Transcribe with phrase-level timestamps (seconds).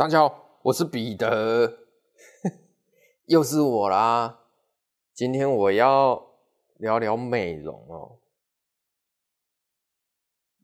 [0.00, 1.76] 大家好，我是彼得，
[3.28, 4.46] 又是我啦。
[5.12, 6.38] 今天我要
[6.78, 8.16] 聊聊美容哦，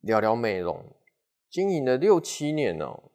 [0.00, 0.82] 聊聊美容，
[1.50, 3.10] 经营了六七年哦，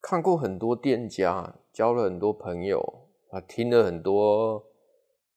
[0.00, 4.64] 看过很多店家，交了很多朋友啊，听了很多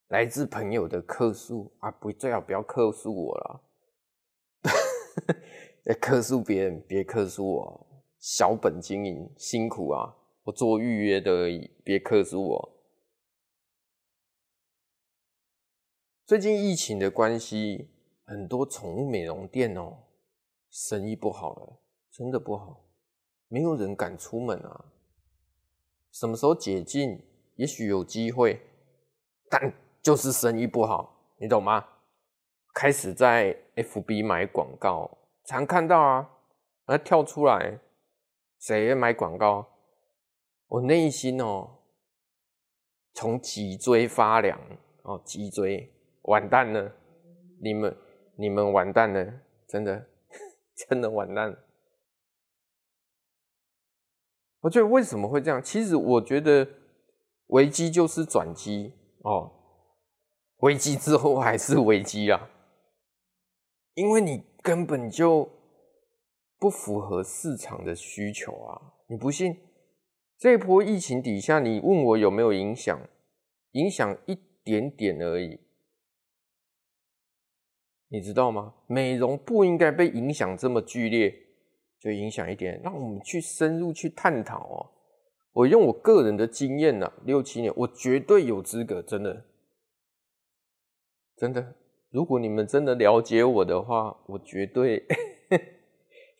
[0.08, 3.60] 来自朋友的客诉啊，不，最好不要客诉我啦，
[6.00, 7.88] 客诉别人，别客诉我。
[8.24, 12.70] 小本经营辛苦啊，我做预约的而已，别客诉我。
[16.26, 17.90] 最近疫情的关系，
[18.24, 20.04] 很多宠物美容店哦，
[20.70, 22.86] 生意不好了，真的不好，
[23.50, 24.86] 没有人敢出门啊。
[26.14, 27.22] 什么时候解禁？
[27.58, 28.62] 也许有机会，
[29.50, 31.86] 但就是生意不好，你懂吗？
[32.74, 36.38] 开始在 FB 买广告，常看到啊，
[36.88, 37.82] 那跳出来。
[38.64, 39.68] 谁要买广告？
[40.68, 41.80] 我内心哦，
[43.14, 44.58] 从脊椎发凉
[45.02, 46.96] 哦，脊椎完蛋了，
[47.62, 47.98] 你们
[48.38, 50.08] 你们完蛋了，真的
[50.88, 51.60] 真的完蛋了。
[54.62, 55.62] 我觉得为什么会这样？
[55.62, 56.66] 其实我觉得
[57.48, 59.52] 危机就是转机哦，
[60.60, 62.50] 危机之后还是危机啊，
[63.96, 65.52] 因为你根本就。
[66.64, 68.94] 不符合市场的需求啊！
[69.08, 69.58] 你不信？
[70.38, 72.98] 这一波疫情底下，你问我有没有影响？
[73.72, 75.60] 影响一点点而已，
[78.08, 78.76] 你知道吗？
[78.88, 81.36] 美容不应该被影响这么剧烈，
[82.00, 82.80] 就影响一点。
[82.82, 84.90] 让我们去深入去探讨哦。
[85.52, 89.46] 我用我个人的经验呐，六七年，我绝对有资格，真的，
[91.36, 91.76] 真的。
[92.10, 95.06] 如果你们真的了解我的话，我绝对。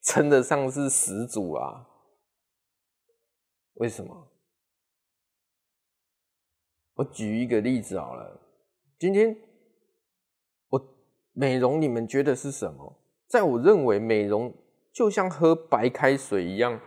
[0.04, 1.88] 称得上是始祖啊？
[3.76, 4.32] 为什么？
[6.96, 8.40] 我举一个例子好了。
[9.00, 9.36] 今天
[10.70, 10.96] 我
[11.32, 13.02] 美容，你们觉得是什么？
[13.28, 14.54] 在我认为，美容
[14.94, 16.80] 就像喝白开水一样，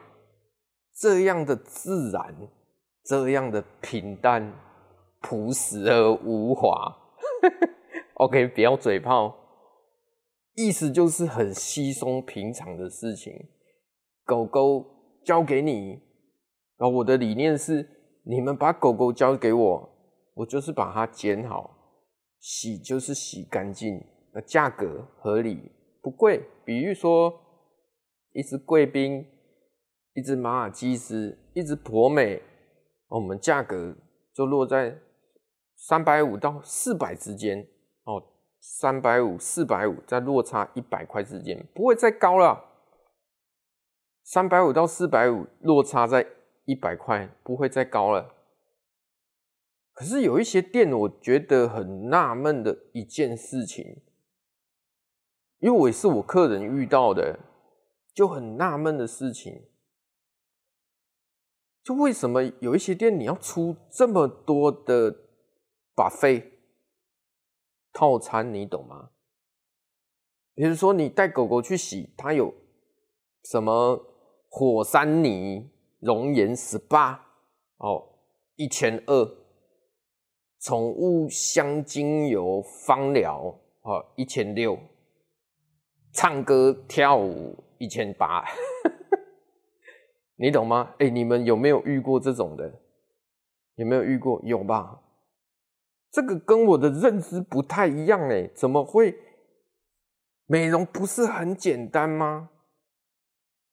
[0.95, 2.49] 这样的自然，
[3.03, 4.53] 这样的平淡、
[5.21, 6.97] 朴实而无华。
[8.15, 9.37] OK，不要嘴炮。
[10.57, 13.49] 意思就是很稀松平常的事情，
[14.25, 14.85] 狗狗
[15.23, 16.01] 交给你，
[16.79, 17.87] 然后我的理念是，
[18.25, 19.89] 你们把狗狗交给我，
[20.33, 21.77] 我就是把它剪好，
[22.41, 24.03] 洗就是洗干净，
[24.33, 26.43] 那价格合理，不贵。
[26.65, 27.33] 比如说，
[28.33, 29.27] 一只贵宾，
[30.15, 32.41] 一只马尔济斯，一只博美，
[33.09, 33.95] 我们价格
[34.33, 34.99] 就落在
[35.77, 37.69] 三百五到四百之间
[38.05, 38.23] 哦。
[38.69, 42.65] 三百五、四百五，在落差一百块之间，不会再高了。
[44.25, 46.27] 三百五到四百五，落差在
[46.65, 48.35] 一百块，不会再高了。
[49.93, 54.03] 可是有一些店，我觉得很纳闷的一件事情，
[55.61, 57.39] 因为我也是我客人遇到的，
[58.13, 59.69] 就很纳闷的事情，
[61.85, 65.17] 就为什么有一些店你要出这么多的
[65.95, 66.56] 把费
[67.97, 69.09] 套餐你懂吗？
[70.55, 72.53] 比如说你带狗狗去洗，它有
[73.45, 73.99] 什么
[74.51, 75.67] 火山泥、
[76.01, 77.19] 熔岩 SPA
[77.79, 78.07] 哦，
[78.57, 79.27] 一千二；
[80.61, 84.77] 宠物香精油芳疗哦，一千六；
[86.13, 88.45] 唱歌跳舞一千八，
[90.37, 90.95] 你懂吗？
[90.99, 92.71] 哎、你们有没有遇过这种的？
[93.77, 94.39] 有没有遇过？
[94.45, 95.03] 有吧？
[96.17, 99.15] 这个跟我的认知不太一样哎，怎么会？
[100.47, 102.49] 美容不是很简单吗？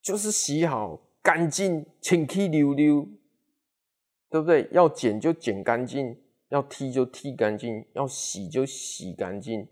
[0.02, 3.08] 就是洗好干净，清气溜溜，
[4.28, 4.68] 对不对？
[4.72, 6.20] 要剪就剪干净，
[6.50, 9.66] 要剃就剃干净，要洗就洗干净，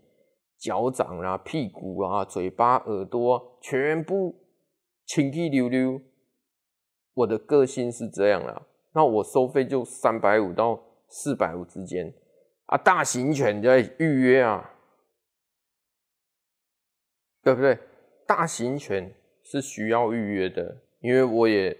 [0.57, 4.33] 脚掌啊、屁股啊、嘴巴、耳朵全部
[5.05, 6.01] 清气溜溜。
[7.13, 12.11] 我的个性是这样啦，那我收费就三百五到四百五之间。
[12.67, 14.71] 啊，大型犬在预约啊，
[17.43, 17.77] 对不对？
[18.25, 19.13] 大型犬
[19.43, 21.71] 是需要预约的，因为我也，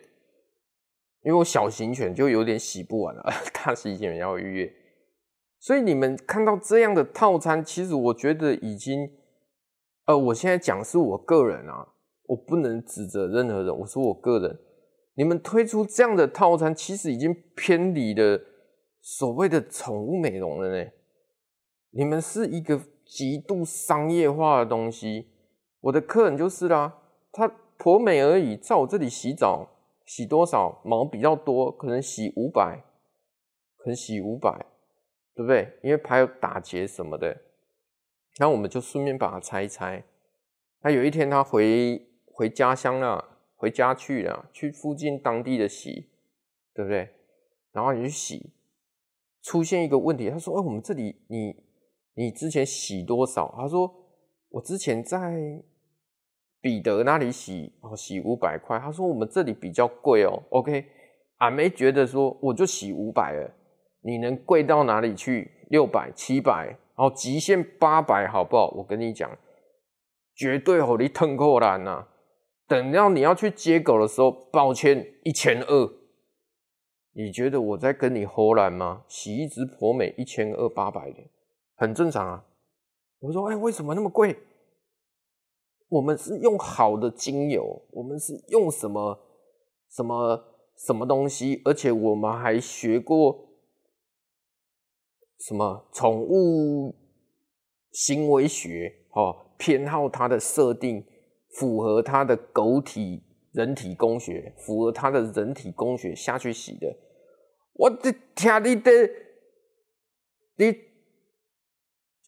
[1.22, 4.74] 因为我小型犬就有点洗不完了， 大型犬要预约，
[5.60, 9.10] 所以你们看到这样的套餐，其实我觉得已经，
[10.06, 11.94] 呃，我现在讲是我个人啊，
[12.26, 14.60] 我不能指责任何人，我说我个人，
[15.16, 18.50] 你们推出这样的套餐，其实已经偏离了。
[19.04, 20.90] 所谓的宠物美容了呢？
[21.90, 25.28] 你们是一个极度商业化的东西。
[25.82, 27.46] 我的客人就是啦，他
[27.78, 29.68] 婆美而已，在我这里洗澡，
[30.06, 30.82] 洗多少？
[30.86, 32.82] 毛比较多，可能洗五百，
[33.76, 34.66] 可能洗五百，
[35.36, 35.78] 对不对？
[35.84, 37.38] 因为还有打结什么的，
[38.38, 40.02] 那我们就顺便把它拆一拆。
[40.80, 46.10] 他有一天他回回家乡了，回家去了，去附近当地的洗，
[46.74, 47.10] 对不对？
[47.74, 48.50] 然后你去洗，
[49.44, 51.56] 出现一个问题，他说：“哎，我们这里你
[52.16, 53.94] 你之前洗多少？”他说
[54.50, 55.64] ：“我之前在。”
[56.64, 58.80] 彼得那里洗哦，洗五百块。
[58.80, 60.42] 他说我们这里比较贵哦。
[60.48, 60.86] OK，
[61.40, 63.52] 俺没觉得说我就洗五百了，
[64.00, 65.52] 你能贵到哪里去？
[65.68, 68.74] 六百、七百，然后极限八百，好不好？
[68.78, 69.30] 我跟你讲，
[70.34, 72.08] 绝对哦你腾扣篮呐。
[72.66, 75.94] 等到你要去接狗的时候，抱歉，一千二。
[77.16, 79.04] 你觉得我在跟你唬烂吗？
[79.08, 81.18] 洗一只婆美一千二八百的，
[81.76, 82.46] 很正常啊。
[83.20, 84.36] 我说，哎，为什么那么贵？
[85.90, 89.20] 我们是用好的精油，我们是用什么
[89.92, 90.44] 什么
[90.76, 93.48] 什么东西，而且我们还学过
[95.40, 96.96] 什么宠物
[97.92, 101.06] 行为学，哦，偏好它的设定，
[101.52, 103.22] 符合它的狗体
[103.52, 106.92] 人体工学，符合它的人体工学下去洗的。
[107.74, 108.92] 我的天，你的
[110.56, 110.94] 你。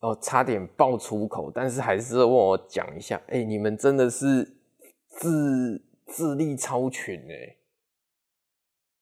[0.01, 3.19] 哦，差点爆粗口，但是还是问我讲一下。
[3.27, 4.57] 哎、你们真的是
[5.09, 7.57] 智智力超群哎！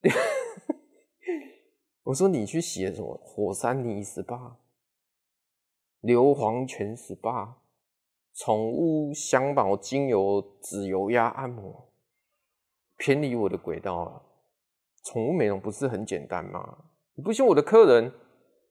[2.04, 3.18] 我说你去写什么？
[3.18, 4.56] 火山泥 SPA、
[6.02, 7.56] 硫磺泉 SPA、
[8.34, 11.92] 宠物香宝精油、指油压按摩，
[12.98, 14.22] 偏离我的轨道了。
[15.04, 16.78] 宠物美容不是很简单吗？
[17.16, 18.12] 你不信我的客人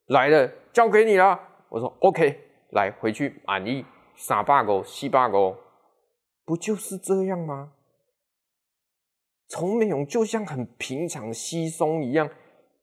[0.07, 1.39] 来了，交给你了。
[1.69, 2.39] 我说 OK，
[2.71, 3.85] 来回去满意
[4.17, 5.57] 三百五、四百五，
[6.45, 7.73] 不就是这样吗？
[9.49, 12.31] 宠物美容就像很平常稀松一样，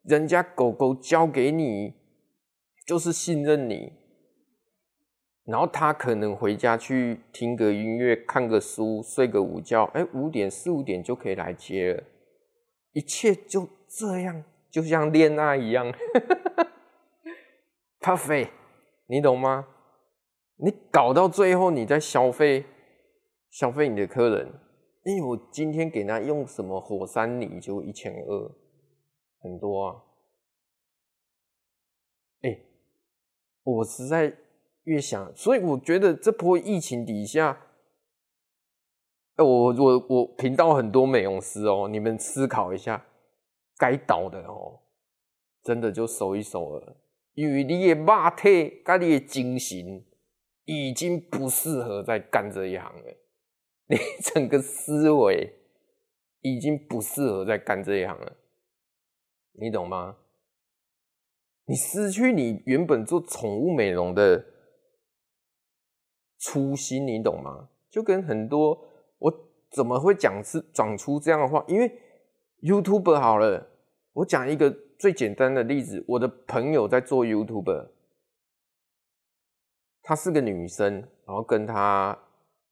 [0.03, 1.95] 人家狗狗交给你，
[2.85, 3.91] 就是信任你，
[5.45, 12.03] 然后他可能回家去听个音乐、看个书、睡个午觉，哎，五点四五点就可以来接了，
[12.99, 15.89] 一切就这样，就像恋爱一样，
[18.01, 18.49] perfect。
[19.07, 19.69] 你懂吗？
[20.57, 22.65] 你搞到最后，你在消费
[23.49, 24.51] 消费你的客人，
[25.05, 28.51] 因为我今天给他用什么火山泥就一千二，
[29.41, 30.03] 很多啊。
[32.41, 32.59] 哎、
[33.63, 34.37] 我实在
[34.83, 37.65] 越想，所以我觉得这波疫情底下，
[39.39, 43.05] 哎，我我我频道很多美容师哦，你们思考一下，
[43.77, 44.81] 该倒的哦，
[45.63, 46.97] 真的就收一收了。
[47.35, 50.03] 因为你的肉体跟你的精神
[50.65, 53.15] 已经不适合再干这一行了，
[53.85, 55.53] 你整个思维
[56.41, 58.35] 已经不适合再干这一行了，
[59.53, 60.17] 你懂吗？
[61.63, 64.43] 你失去你原本做宠物美容的
[66.37, 67.69] 初心，你懂吗？
[67.89, 68.88] 就跟很多
[69.71, 71.63] 怎么会讲是讲出这样的话？
[71.67, 71.91] 因为
[72.61, 73.69] YouTube 好了，
[74.13, 74.75] 我讲一个。
[74.99, 77.87] 最简单的例子，我的朋友在做 YouTube，
[80.01, 80.95] 她是个女生，
[81.25, 82.19] 然后跟她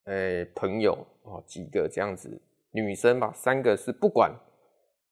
[0.07, 4.35] 诶、朋友哦几个这样子女生吧，三个是不管，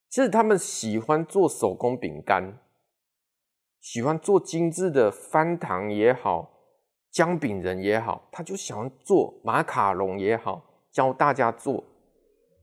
[0.09, 2.59] 其实他们喜欢做手工饼干，
[3.79, 6.51] 喜欢做精致的翻糖也好，
[7.11, 11.83] 姜饼人也好，他就想做马卡龙也好，教大家做，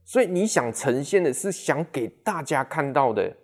[0.03, 3.37] 所以你想呈现的是想给大家看到的。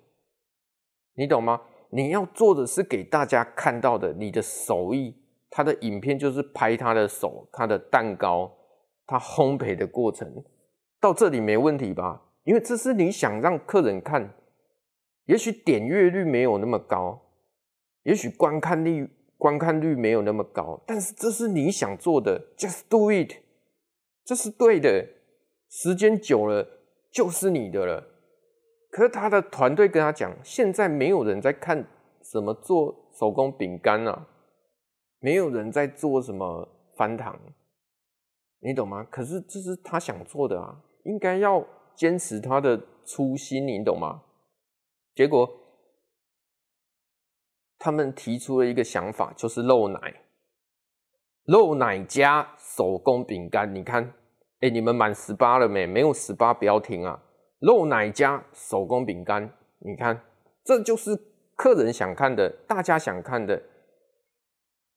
[1.13, 1.62] 你懂吗？
[1.91, 5.15] 你要做的是给大家看到的你的手艺，
[5.51, 8.51] 他的影片就是拍他的手、他的蛋糕、
[9.05, 10.43] 他烘焙的过程，
[11.00, 12.24] 到这里没问题吧？
[12.46, 14.34] 因为这是你想让客人看，
[15.25, 17.22] 也许点阅率没有那么高，
[18.03, 23.34] 也许观看率观看率没有那么高，但是这是你想做的，just do it，
[24.29, 25.07] 这是对的，
[25.69, 26.63] 时间久了
[27.12, 28.05] 就是你的了。
[28.91, 31.83] 可是他的团队跟他讲，现在没有人在看
[32.21, 34.27] 什么做手工饼干啊，
[35.17, 37.39] 没有人在做什么翻糖，
[38.59, 39.03] 你懂吗？
[39.05, 44.25] 可是这是他想做的啊，应该要坚持他的初心，你懂吗？
[45.15, 45.50] 结果
[47.79, 50.21] 他们提出了一个想法，就是漏奶，
[51.45, 53.74] 漏奶加手工饼干。
[53.74, 54.13] 你看，
[54.61, 55.85] 哎，你们满十八了没？
[55.85, 57.21] 没有十八不要停啊。
[57.59, 59.49] 肉奶加手工饼干，
[59.79, 60.21] 你看，
[60.63, 61.17] 这就是
[61.55, 63.61] 客人想看的，大家想看的。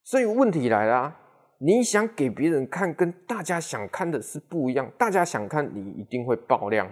[0.04, 1.16] 所以问题来了，
[1.58, 4.90] 你想给别人看，跟大家想看的是不一样。
[4.98, 6.88] 大家想看，你一定会爆量，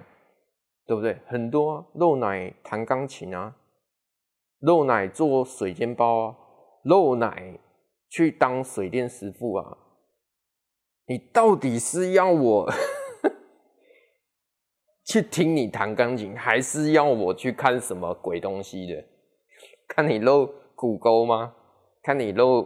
[0.86, 1.18] 对不对？
[1.26, 3.56] 很多啊，漏奶弹钢琴啊，
[4.60, 6.36] 肉奶做水煎包啊，
[6.84, 7.58] 肉奶
[8.08, 9.76] 去当水电师傅啊。
[11.10, 12.72] 你到底是要我
[15.04, 19.04] 去听你弹钢琴，还是要我去看什么鬼东西的？
[19.88, 21.52] 看你露骨沟吗？
[22.00, 22.62] 看你露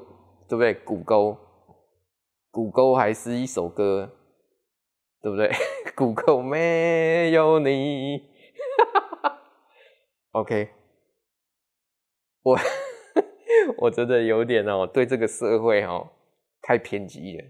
[0.47, 0.75] 对不对？
[0.75, 1.39] 骨沟，
[2.51, 4.15] 骨沟还是一首歌，
[5.23, 5.51] 对不对？
[5.97, 8.29] 骨沟没有你，
[10.33, 10.69] OK，
[12.43, 12.59] 我
[13.79, 16.11] 我真的有点哦，对这个社会哦
[16.61, 17.45] 太偏激了。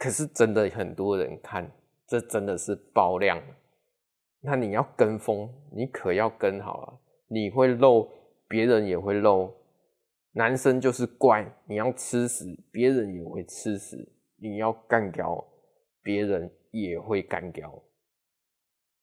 [0.00, 1.70] 可是真的很多人看，
[2.06, 3.38] 这真的是爆量。
[4.40, 7.00] 那你要跟风，你可要跟好了！
[7.28, 8.08] 你会漏，
[8.48, 9.54] 别人也会漏。
[10.32, 14.10] 男生就是怪，你要吃屎，别人也会吃屎。
[14.36, 15.46] 你要干掉，
[16.02, 17.70] 别人也会干掉。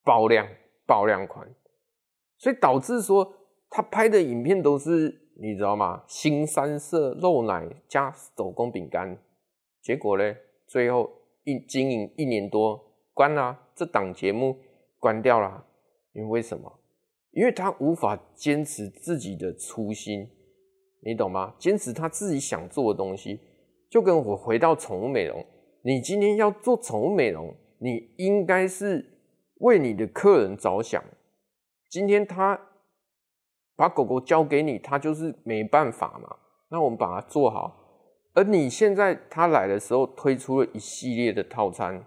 [0.02, 0.48] 爆量，
[0.84, 1.48] 爆量款，
[2.38, 3.32] 所以导致说
[3.70, 6.02] 他拍的影片都是你知道吗？
[6.08, 9.16] 新三色肉奶加手工饼干，
[9.80, 10.34] 结果呢？
[10.68, 11.10] 最后
[11.44, 12.78] 一经营一年多
[13.14, 14.56] 关了，这档节目
[15.00, 15.64] 关掉了，
[16.12, 16.72] 因为为什么？
[17.32, 20.28] 因为他无法坚持自己的初心，
[21.02, 21.54] 你懂吗？
[21.58, 23.40] 坚持他自己想做的东西，
[23.90, 25.44] 就跟我回到宠物美容，
[25.82, 29.20] 你今天要做宠物美容，你应该是
[29.60, 31.02] 为你的客人着想。
[31.88, 32.60] 今天他
[33.76, 36.36] 把狗狗交给你，他就是没办法嘛，
[36.70, 37.77] 那我们把它做好。
[38.38, 42.06] 而你现在他来的时候推出了一系列的套餐，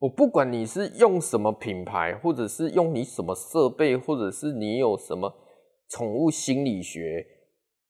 [0.00, 5.34] 我不管你是用什么品牌，或者是用你什么设备，或者是你有什么
[5.88, 7.26] 宠物心理学、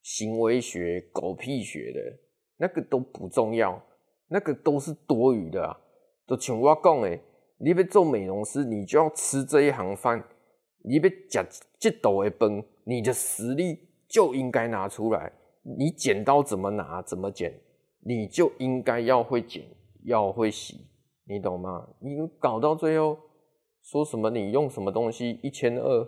[0.00, 2.00] 行为学、狗屁学的，
[2.58, 3.84] 那个都不重要，
[4.28, 5.76] 那个都是多余的啊。
[6.24, 7.20] 都像我讲诶，
[7.58, 10.22] 你要做美容师，你就要吃这一行饭，
[10.84, 11.02] 你要
[11.50, 15.32] 吃这道的饭，你的实力就应该拿出来。
[15.62, 17.60] 你剪刀怎么拿，怎么剪，
[18.00, 19.64] 你就应该要会剪，
[20.04, 20.88] 要会洗，
[21.24, 21.88] 你懂吗？
[22.00, 23.16] 你搞到最后
[23.80, 26.04] 说什么你用什么东西一千二，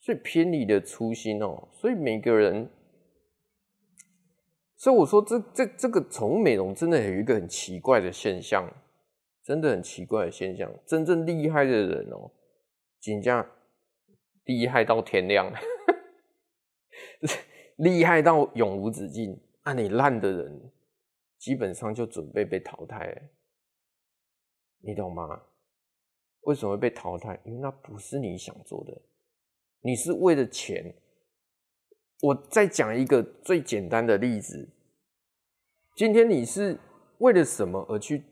[0.00, 1.68] 所以偏离的初心哦。
[1.72, 2.70] 所以每个人，
[4.76, 8.72] 所以我说这这这个宠物美容真的有一个很奇怪的现象，
[9.44, 10.72] 真的很奇怪的现象。
[10.86, 12.30] 真正厉害的人哦，
[13.00, 13.44] 真正
[14.44, 15.52] 厉害到天亮。
[17.76, 20.72] 厉害到永无止境，那、啊、你烂的人，
[21.38, 23.30] 基本上就准备被淘汰，
[24.80, 25.42] 你懂吗？
[26.42, 27.40] 为什么被淘汰？
[27.44, 29.02] 因为那不是你想做的，
[29.80, 30.94] 你是为了钱。
[32.20, 34.68] 我再讲一个最简单的例子，
[35.96, 36.78] 今天你是
[37.18, 38.22] 为了什么而去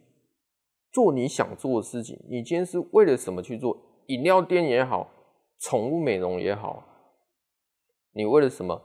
[0.93, 2.17] 做你想做的事情？
[2.29, 3.77] 你今天是为了什么去做？
[4.07, 5.13] 饮料店也好，
[5.61, 6.85] 宠物美容也好，
[8.13, 8.81] 你为了什么？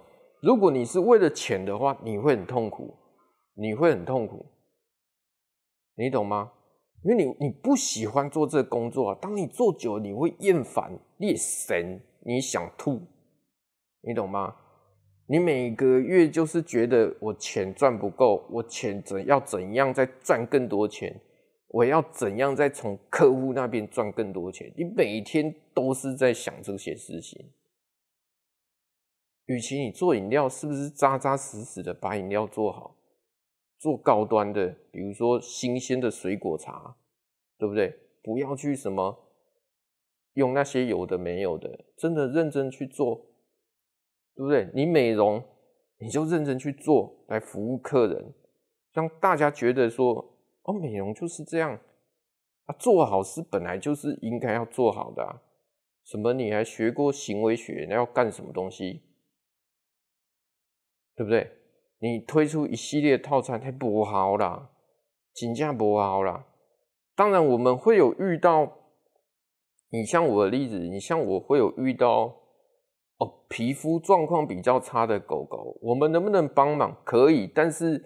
[0.45, 2.93] 如果你是为了钱的话，你会很痛苦，
[3.55, 4.45] 你会很痛苦，
[5.95, 6.51] 你懂吗？
[7.03, 13.01] 因为你你不喜欢做这工作啊，当你做久了，你会厌烦，你神，你想吐，
[14.01, 14.55] 你懂吗？
[15.25, 21.19] 你每个月就是觉得我钱赚不够，我钱怎要怎样再赚更多钱，
[21.69, 27.43] 我要怎样再从客户那边赚更多钱，你每天都是在想这些事情。
[29.45, 32.95] 与其你做饮料，是不是扎扎实实的把饮料做好，
[33.77, 36.95] 做高端的，比如说新鲜的水果茶，
[37.57, 37.93] 对不对？
[38.23, 39.31] 不要去什么
[40.33, 43.27] 用那些有的没有的，真的认真去做，
[44.35, 44.69] 对不对？
[44.73, 45.43] 你美容，
[45.99, 48.33] 你就认真去做，来服务客人，
[48.93, 51.79] 让大家觉得说，哦，美容就是这样
[52.65, 55.43] 啊，做好是本来就是应该要做好的啊。
[56.03, 56.33] 什么？
[56.33, 57.85] 你还学过行为学？
[57.87, 59.03] 那要干什么东西？
[61.15, 61.49] 对不对？
[61.99, 64.69] 你推出一系列套餐，太不好啦，
[65.33, 66.45] 金价不好啦。
[67.15, 68.69] 当然，我们会有遇到，
[69.89, 72.35] 你像我的例子，你像我会有遇到
[73.17, 76.95] 哦，皮肤状况比较差的狗狗，我们能不能帮忙？
[77.05, 78.03] 可以，但是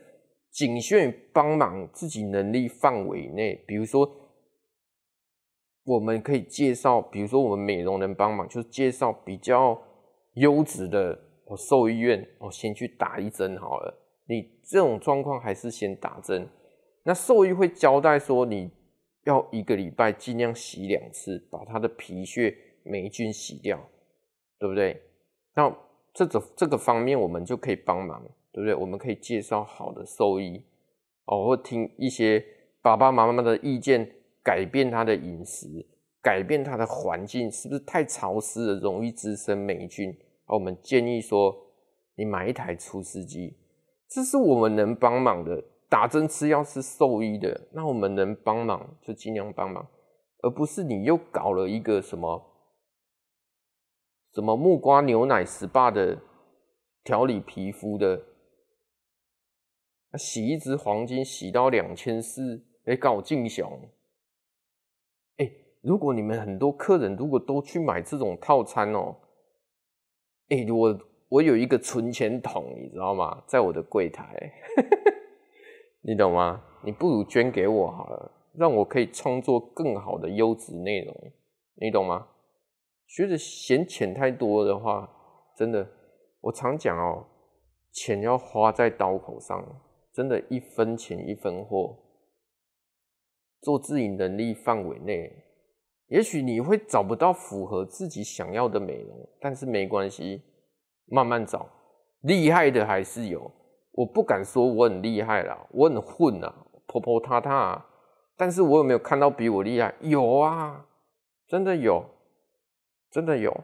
[0.52, 3.56] 仅限于帮忙自己能力范围内。
[3.68, 4.08] 比如说，
[5.86, 9.82] 我们可以介绍，比如说我们美容能帮忙，就介绍比较
[10.36, 11.26] 优质的。
[11.50, 14.06] 我兽医院，我先去打一针好了。
[14.28, 16.48] 你这种状况还是先打针。
[17.04, 18.70] 那兽医会交代说，你
[19.26, 23.80] 要一个礼拜尽量洗两次，把它的皮屑霉菌洗掉，
[24.60, 25.02] 对不对？
[25.56, 25.76] 那
[26.14, 28.76] 这个这个方面我们就可以帮忙，对不对？
[28.76, 30.64] 我们可以介绍好的兽医
[31.26, 32.46] 哦，或听一些
[32.84, 34.08] 爸爸妈妈的意见，
[34.44, 35.68] 改变他的饮食，
[36.22, 40.16] 改变它的环境，是不是太潮湿了，容易滋生霉菌？
[40.50, 41.56] 我们建议说，
[42.16, 43.58] 你买一台除湿机，
[44.08, 45.64] 这是我们能帮忙的。
[45.88, 49.88] 打针吃药是兽医的，那我们能帮忙就尽量帮忙，
[50.44, 52.40] 而不是你又搞了一个什么
[54.36, 56.22] 什么木瓜牛奶 SPA 的
[57.04, 58.22] 调理皮肤的，
[60.16, 63.90] 洗一支黄金洗到两千四，哎，搞敬雄，
[65.38, 65.52] 哎，
[65.82, 69.16] 如果你们很多客人如果都去买这种套餐哦，
[70.50, 73.44] 哎，我我有一个存钱筒，你知道吗？
[73.48, 74.52] 在我的柜台。
[76.02, 76.64] 你懂吗？
[76.84, 81.16] 你不如捐给我好了，让我可以创作更好的优质内容。
[81.76, 82.28] 你懂吗？
[83.08, 85.10] 觉得嫌钱太多的话，
[85.56, 85.88] 真的，
[86.42, 87.26] 我常讲哦，
[87.92, 89.64] 钱要花在刀口上，
[90.14, 91.98] 真的，一分钱一分货。
[93.62, 95.32] 做自己能力范围内，
[96.10, 100.44] 也许你会找不到符合自己想要的美容，但是没关系，
[101.06, 101.68] 慢慢找，
[102.22, 103.50] 厉害的还是有。
[103.92, 106.54] 我不敢说我很厉害啦，我很混啊，
[106.88, 107.86] 婆婆塌塌啊。
[108.38, 109.94] 但是我有没有看到比我厉害？
[110.00, 110.86] 有啊，
[111.48, 112.04] 真的有，
[113.12, 113.56] 真的有，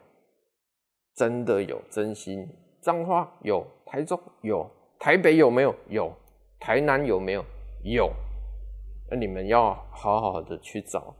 [1.15, 2.47] 真的有，真心。
[2.81, 5.73] 彰化有，台中有，台北有没有？
[5.89, 6.13] 有，
[6.59, 7.43] 台南有没有？
[7.83, 8.11] 有。
[9.09, 11.15] 那你们要好好的去找，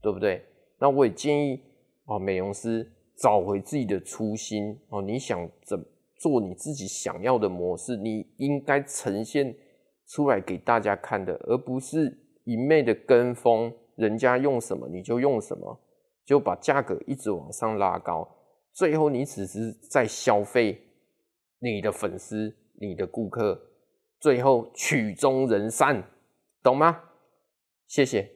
[0.00, 0.44] 对不对？
[0.78, 1.60] 那我也建议
[2.04, 5.02] 哦，美容师找回自己的初心哦。
[5.02, 5.84] 你想怎？
[6.20, 9.54] 做你自己想要的模式，你应该呈现
[10.08, 12.12] 出来给大家看的，而不是
[12.42, 15.80] 一昧的跟风，人家用什么你就用什么，
[16.24, 18.28] 就把价格一直往上拉高，
[18.72, 20.82] 最后你只是在消费
[21.60, 23.56] 你的粉丝、你的顾客，
[24.18, 26.02] 最后曲终人散，
[26.64, 27.00] 懂吗？
[27.86, 28.28] 谢谢，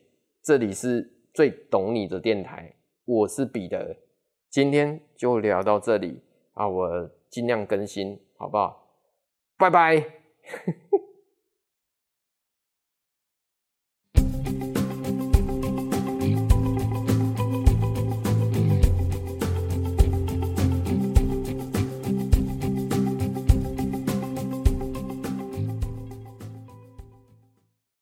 [0.45, 3.97] 这里是最懂你的电台，我是彼得，
[4.51, 6.21] 今天就聊到这里
[6.55, 7.11] 啊，我。
[7.33, 8.87] 尽量更新，好不好？
[9.57, 10.05] 拜拜。